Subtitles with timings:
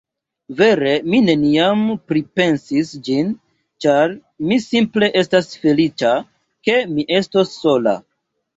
[0.59, 3.29] Vere, mi neniam pripensis ĝin,
[3.87, 4.17] ĉar
[4.49, 6.17] mi simple estas feliĉa,
[6.71, 7.99] ke mi estos sola.